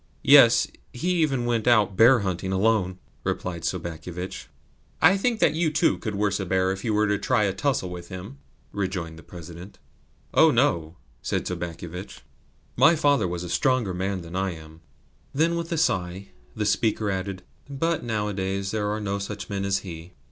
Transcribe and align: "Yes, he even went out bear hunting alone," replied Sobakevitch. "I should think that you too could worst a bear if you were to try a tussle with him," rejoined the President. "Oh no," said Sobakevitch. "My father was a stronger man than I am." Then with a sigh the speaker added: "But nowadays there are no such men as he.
"Yes, 0.23 0.65
he 0.91 1.11
even 1.21 1.45
went 1.45 1.67
out 1.67 1.95
bear 1.95 2.21
hunting 2.21 2.51
alone," 2.51 2.97
replied 3.23 3.63
Sobakevitch. 3.63 4.47
"I 4.99 5.11
should 5.11 5.21
think 5.21 5.39
that 5.41 5.53
you 5.53 5.69
too 5.71 5.99
could 5.99 6.15
worst 6.15 6.39
a 6.39 6.45
bear 6.47 6.71
if 6.71 6.83
you 6.83 6.91
were 6.91 7.05
to 7.05 7.19
try 7.19 7.43
a 7.43 7.53
tussle 7.53 7.91
with 7.91 8.07
him," 8.09 8.39
rejoined 8.71 9.19
the 9.19 9.21
President. 9.21 9.77
"Oh 10.33 10.49
no," 10.49 10.97
said 11.21 11.45
Sobakevitch. 11.45 12.21
"My 12.75 12.95
father 12.95 13.27
was 13.27 13.43
a 13.43 13.47
stronger 13.49 13.93
man 13.93 14.21
than 14.23 14.35
I 14.35 14.53
am." 14.55 14.81
Then 15.35 15.55
with 15.55 15.71
a 15.71 15.77
sigh 15.77 16.29
the 16.55 16.65
speaker 16.65 17.11
added: 17.11 17.43
"But 17.69 18.03
nowadays 18.03 18.71
there 18.71 18.89
are 18.89 18.99
no 18.99 19.19
such 19.19 19.51
men 19.51 19.63
as 19.65 19.85
he. 19.85 20.13